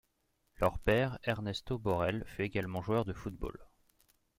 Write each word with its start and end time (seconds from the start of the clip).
Leur 0.59 0.79
père 0.79 1.19
Ernesto 1.25 1.77
Borel, 1.77 2.23
fut 2.25 2.41
également 2.41 2.81
joueur 2.81 3.05
de 3.05 3.13
football. 3.13 3.59